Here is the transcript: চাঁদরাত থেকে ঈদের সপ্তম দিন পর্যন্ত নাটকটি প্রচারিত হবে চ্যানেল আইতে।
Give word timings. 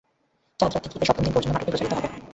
চাঁদরাত 0.59 0.81
থেকে 0.85 0.95
ঈদের 0.99 1.07
সপ্তম 1.09 1.23
দিন 1.25 1.33
পর্যন্ত 1.35 1.51
নাটকটি 1.55 1.71
প্রচারিত 1.71 1.93
হবে 1.97 2.01
চ্যানেল 2.07 2.13
আইতে। 2.17 2.27